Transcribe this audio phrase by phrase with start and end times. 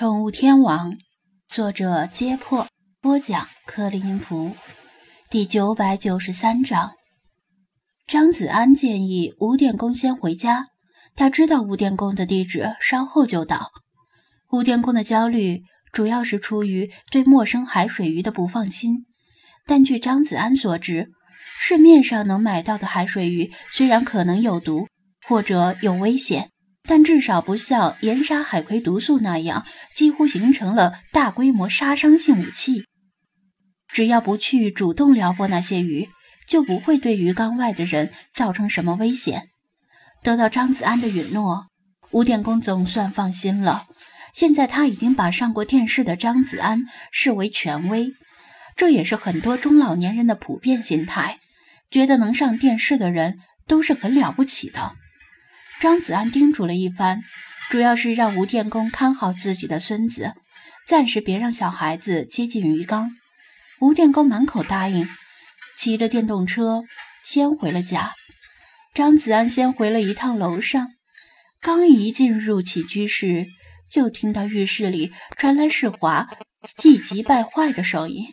[0.00, 0.96] 宠物天王，
[1.46, 2.66] 作者：揭破，
[3.02, 4.56] 播讲：克林福，
[5.28, 6.92] 第九百九十三章。
[8.06, 10.68] 张子安建议吴电工先回家，
[11.14, 13.72] 他知道吴电工的地址，稍后就到。
[14.52, 19.04] 吴电工的焦虑主要是出于对陌生海水鱼的不放心，
[19.66, 21.10] 但据张子安所知，
[21.60, 24.88] 市面上能买到的海水鱼虽然可能有毒
[25.28, 26.48] 或者有危险。
[26.84, 32.84] 但至少不像盐沙海葵毒素那样，几乎形成了大规模杀伤性武器。
[33.92, 36.08] 只要不去主动撩拨那些鱼，
[36.48, 39.48] 就不会对鱼缸外的人造成什么危险。
[40.22, 41.66] 得到张子安的允诺，
[42.10, 43.86] 吴电工总算放心了。
[44.32, 48.12] 现在他已经把上过电视的张子安视为权威，
[48.76, 51.40] 这也是很多中老年人的普遍心态，
[51.90, 54.94] 觉得能上电视的人都是很了不起的。
[55.80, 57.22] 张子安叮嘱了一番，
[57.70, 60.34] 主要是让吴电工看好自己的孙子，
[60.86, 63.16] 暂时别让小孩子接近鱼缸。
[63.80, 65.08] 吴电工满口答应，
[65.78, 66.82] 骑着电动车
[67.24, 68.12] 先回了家。
[68.92, 70.88] 张子安先回了一趟楼上，
[71.62, 73.46] 刚一进入起居室，
[73.90, 76.28] 就听到浴室里传来世华
[76.76, 78.26] 气急败坏的声音：“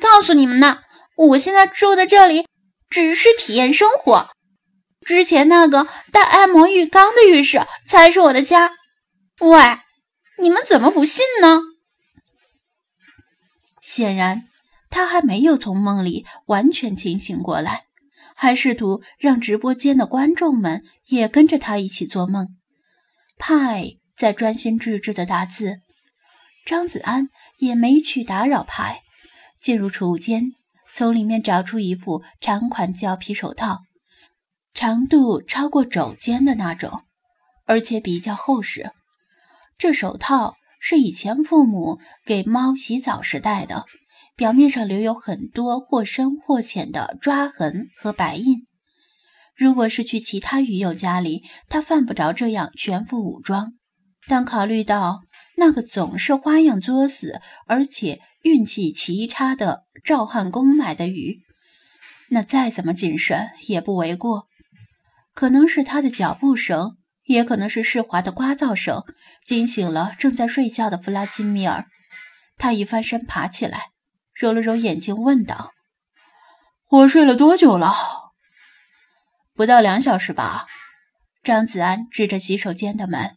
[0.00, 0.78] 告诉你们呢，
[1.14, 2.46] 我现在住在这里
[2.88, 4.30] 只是体验生活。”
[5.04, 8.72] 之前那个带按摩浴缸的浴室才是我的家。
[9.40, 9.58] 喂，
[10.38, 11.60] 你们怎么不信呢？
[13.82, 14.48] 显然，
[14.90, 17.84] 他还没有从梦里完全清醒过来，
[18.34, 22.48] 还试图让直播间的观众们也跟着他一起做梦。
[23.36, 25.80] 派在专心致志的打字，
[26.64, 29.02] 张子安也没去打扰派，
[29.60, 30.52] 进入储物间，
[30.94, 33.80] 从里面找出一副长款胶皮手套。
[34.74, 37.02] 长度超过肘尖的那种，
[37.64, 38.90] 而且比较厚实。
[39.78, 43.86] 这手套是以前父母给猫洗澡时戴的，
[44.36, 48.66] 表面上留有很多或深或浅的抓痕和白印。
[49.56, 53.74] 如果是去其他鱼友家里，他犯不着这样全副武装。
[54.26, 55.20] 但考虑到
[55.56, 61.42] 那个总是花样作死，而且运气奇差的赵汉公买的鱼，
[62.30, 64.48] 那再怎么谨慎也不为过。
[65.34, 69.02] 可能是他的脚步声，也可能是世华的刮噪声，
[69.44, 71.86] 惊醒了正在睡觉的弗拉基米尔。
[72.56, 73.90] 他一翻身爬起来，
[74.32, 75.72] 揉了揉眼睛，问道
[76.88, 77.92] ：“我睡了多久了？
[79.54, 80.66] 不到两小时吧。”
[81.42, 83.36] 张子安指着洗手间的门：“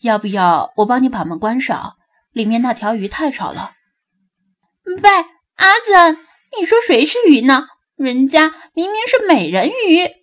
[0.00, 1.96] 要不要我帮你把门关上？
[2.32, 3.74] 里面那条鱼太吵了。”
[5.02, 5.10] 喂，
[5.56, 6.18] 阿子，
[6.58, 7.68] 你说谁是鱼呢？
[7.96, 10.19] 人家明明是美人鱼。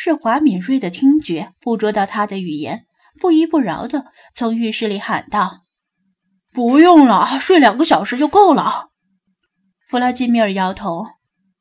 [0.00, 2.86] 世华敏锐的听觉捕捉到他的语言，
[3.20, 5.64] 不依不饶的从浴室里喊道
[6.54, 8.90] ：“不用了，睡两个小时就够了。”
[9.90, 11.04] 弗拉基米尔摇头：“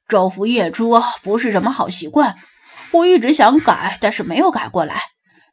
[0.07, 2.37] 昼伏夜出不是什么好习惯，
[2.91, 5.01] 我一直想改，但是没有改过来。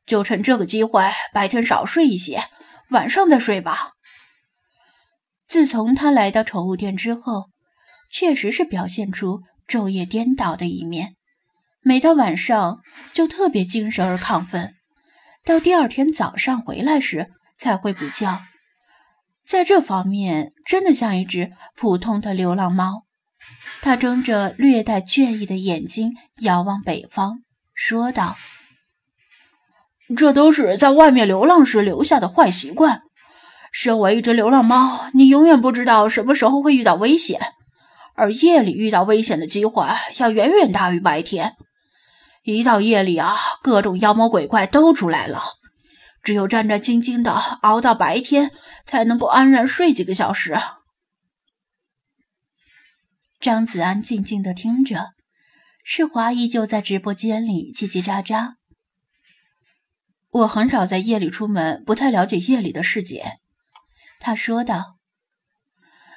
[0.04, 1.02] 就趁这个机会，
[1.32, 2.44] 白天少睡一些，
[2.90, 3.92] 晚上再睡吧。”
[5.48, 7.46] 自从他来到宠物店之后，
[8.12, 11.16] 确实是表现出昼夜颠倒的一面。
[11.86, 12.80] 每到晚上
[13.12, 14.74] 就特别精神而亢奋，
[15.44, 18.40] 到第二天早上回来时才会补觉。
[19.46, 23.04] 在这方面，真的像一只普通的流浪猫。
[23.82, 27.42] 他睁着略带倦意的眼睛遥望北方，
[27.74, 28.38] 说道
[30.16, 33.02] ：“这都是在外面流浪时留下的坏习惯。
[33.70, 37.38] 身为一只流浪猫，你永远不知道什么时候会遇到危险，
[38.14, 39.86] 而夜里遇到危险的机会
[40.16, 41.56] 要远远大于白天。”
[42.44, 45.42] 一到夜里啊，各种妖魔鬼怪都出来了。
[46.22, 48.50] 只有战战兢兢的熬到白天，
[48.84, 50.58] 才能够安然睡几个小时。
[53.40, 55.14] 张子安静静的听着，
[55.82, 58.54] 世华依旧在直播间里叽叽喳喳。
[60.30, 63.38] 我很少在夜里出门，不太了解夜里的世界。
[64.20, 64.96] 他说道：“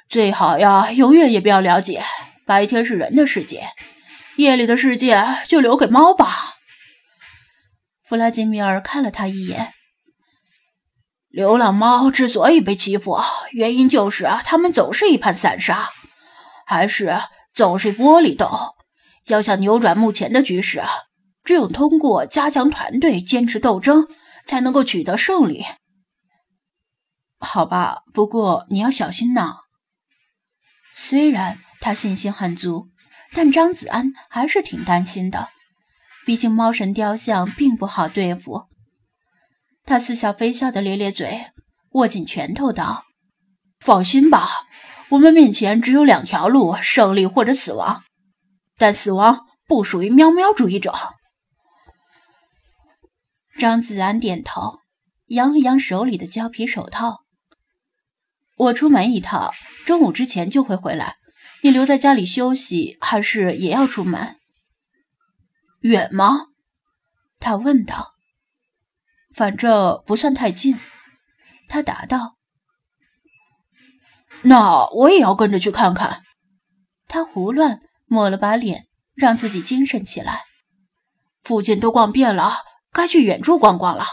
[0.08, 2.02] 最好呀，永远也不要了解。
[2.44, 3.68] 白天是人的世界。”
[4.38, 6.54] 夜里的世界就留给猫吧。
[8.04, 9.74] 弗拉基米尔看了他一眼。
[11.28, 13.20] 流浪猫之所以被欺负，
[13.50, 15.90] 原因就是它们总是一盘散沙，
[16.64, 17.20] 还是
[17.52, 18.48] 总是窝里斗。
[19.26, 20.84] 要想扭转目前的局势，
[21.42, 24.06] 只有通过加强团队、坚持斗争，
[24.46, 25.64] 才能够取得胜利。
[27.40, 29.56] 好吧，不过你要小心呐。
[30.94, 32.90] 虽然他信心很足。
[33.32, 35.48] 但张子安还是挺担心的，
[36.24, 38.66] 毕竟猫神雕像并不好对付。
[39.84, 41.46] 他似笑非笑的咧咧嘴，
[41.92, 43.04] 握紧拳头道
[43.80, 44.48] ：“放心吧，
[45.10, 48.02] 我们面前只有两条路：胜利或者死亡。
[48.76, 50.94] 但死亡不属于喵喵主义者。”
[53.58, 54.80] 张子安点头，
[55.28, 57.24] 扬了扬手里的胶皮手套。
[58.56, 59.52] 我出门一趟，
[59.86, 61.16] 中午之前就会回来。
[61.62, 64.36] 你留在家里休息，还是也要出门？
[65.80, 66.46] 远吗？
[67.40, 68.14] 他问道。
[69.34, 70.78] 反正不算太近，
[71.68, 72.36] 他答道。
[74.42, 76.22] 那我也要跟着去看看。
[77.06, 80.44] 他胡乱抹了把脸，让自己精神起来。
[81.42, 82.64] 附近都逛遍了。
[82.90, 84.04] 该去远处逛逛了。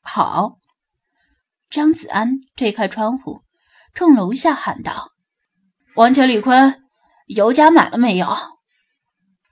[0.00, 0.58] 好，
[1.70, 3.42] 张子安推开窗户，
[3.94, 5.12] 冲楼下喊道
[5.98, 6.80] ：“王乾、李坤，
[7.26, 8.28] 油加满了没有？”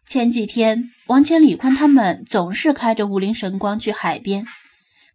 [0.07, 4.47] 前几天，王乾、李坤他们总是开着五菱神光去海边，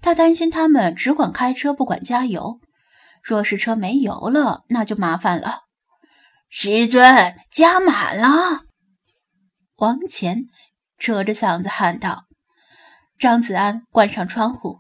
[0.01, 2.59] 他担心他们只管开车不管加油，
[3.23, 5.61] 若是车没油了，那就麻烦了。
[6.49, 8.65] 师尊，加满了！
[9.77, 10.39] 王乾
[10.97, 12.25] 扯着嗓子喊道。
[13.17, 14.79] 张子安关上窗户，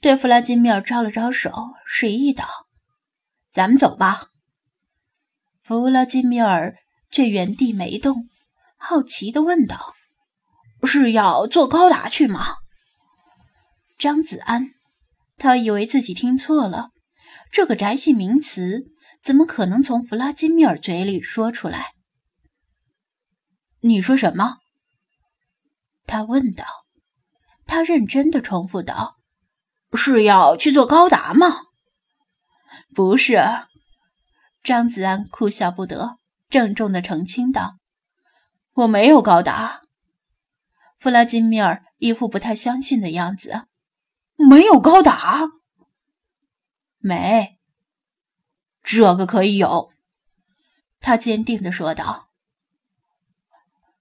[0.00, 1.52] 对弗拉基米尔招了招手，
[1.84, 2.46] 示意道
[3.52, 4.28] ：“咱们走吧。”
[5.62, 6.76] 弗拉基米尔
[7.10, 8.28] 却原地没动，
[8.76, 9.94] 好奇地问道
[10.84, 12.56] ：“是要坐高达去吗？”
[13.98, 14.70] 张子安，
[15.36, 16.90] 他以为自己听错了，
[17.52, 18.86] 这个宅系名词
[19.22, 21.92] 怎么可能从弗拉基米尔嘴里说出来？
[23.80, 24.56] 你说什么？
[26.06, 26.64] 他问道。
[27.66, 29.14] 他认真的重复道
[29.94, 31.46] ：“是要去做高达吗
[32.92, 33.38] ？”“不是。”
[34.62, 36.18] 张子安哭笑不得，
[36.48, 37.78] 郑重的澄清道
[38.74, 39.82] ：“我没有高达。”
[41.00, 43.66] 弗拉基米尔一副不太相信的样子
[44.36, 45.48] ：“没有高达？
[46.98, 47.58] 没，
[48.82, 49.90] 这个可以有。”
[51.00, 52.28] 他坚定的说道：“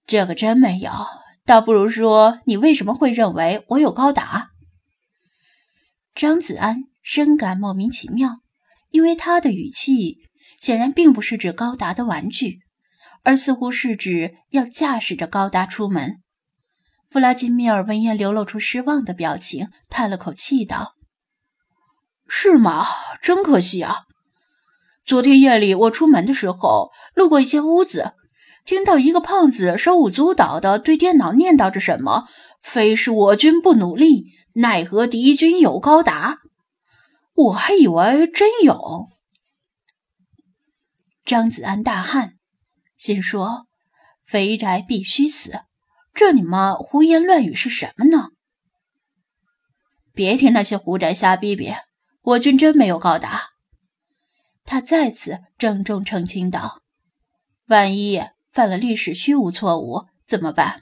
[0.05, 0.91] 这个真没有。”
[1.45, 4.49] 倒不如说，你为什么会认为我有高达？
[6.13, 8.41] 张子安深感莫名其妙，
[8.91, 10.28] 因为他的语气
[10.59, 12.59] 显然并不是指高达的玩具，
[13.23, 16.17] 而似乎是指要驾驶着高达出门。
[17.09, 20.93] 弗拉基米尔闻言流露出失望的表情，叹了口气道
[22.27, 22.85] ：“是吗？
[23.21, 24.01] 真可惜啊！
[25.05, 28.13] 昨天夜里我出门的时候，路过一间屋子。”
[28.65, 32.27] 听到一个胖子手舞足蹈的对电脑念叨着什么，
[32.61, 36.37] 非是我军不努力，奈何敌军有高达。
[37.33, 39.07] 我还以为真有。
[41.29, 42.39] 张子安大汗，
[42.97, 43.67] 心说：
[44.25, 45.61] 肥宅必须死！
[46.11, 48.29] 这你妈胡言乱语是什么呢？
[50.11, 51.71] 别听那些胡宅瞎逼逼，
[52.21, 53.49] 我军真没有高达。
[54.65, 56.81] 他再次郑重澄清道：
[57.67, 58.23] 万一……
[58.49, 60.81] 犯了历史虚无错误怎么办？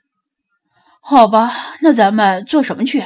[1.02, 3.04] 好吧，那咱们做什么去？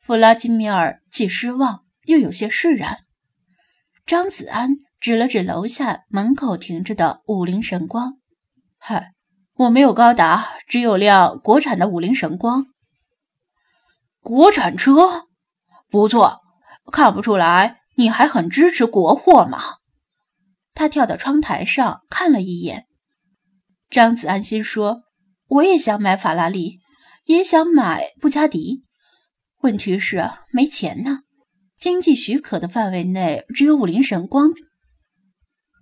[0.00, 3.04] 弗拉基米尔既失望又有些释然。
[4.06, 8.18] 张子安指了指楼下门口停着的五菱神光
[8.78, 9.12] ：“嗨，
[9.54, 12.66] 我没有高达，只有辆国产的五菱神光。
[14.20, 15.28] 国产车，
[15.88, 16.40] 不错，
[16.92, 19.60] 看不出来你还很支持国货嘛。”
[20.74, 22.86] 他跳到窗台上看了一眼，
[23.90, 25.02] 张子安心说
[25.48, 26.80] ：“我也想买法拉利，
[27.24, 28.84] 也想买布加迪，
[29.60, 31.20] 问题是没钱呢。
[31.78, 34.50] 经济许可的范围内只有五菱神光，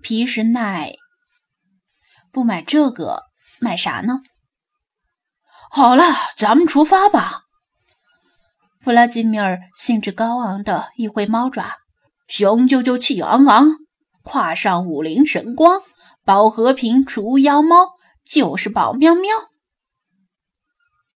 [0.02, 0.92] 皮实耐。
[2.32, 3.22] 不买这个，
[3.60, 4.20] 买啥呢？”
[5.70, 6.04] 好了，
[6.36, 7.42] 咱们出发吧。
[8.80, 11.76] 弗拉基米尔兴致高昂的一挥猫爪，
[12.28, 13.70] 雄赳赳气昂昂。
[14.22, 15.82] 跨上五菱神光，
[16.24, 17.90] 保和平除妖猫，
[18.24, 19.30] 就是保喵喵。